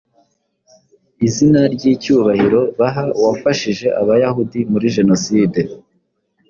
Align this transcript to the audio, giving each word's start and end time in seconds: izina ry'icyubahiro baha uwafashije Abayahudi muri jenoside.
izina 1.27 1.61
ry'icyubahiro 1.73 2.61
baha 2.79 3.03
uwafashije 3.19 3.87
Abayahudi 4.01 4.59
muri 4.71 4.85
jenoside. 4.95 5.59